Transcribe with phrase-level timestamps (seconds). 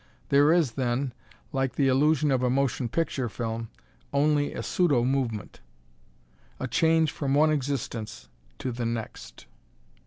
[0.29, 1.13] There is, then,
[1.53, 3.69] like the illusion of a motion picture film,
[4.11, 5.59] only a pseudo movement.
[6.59, 8.27] A change, from one existence
[8.57, 9.45] to the next.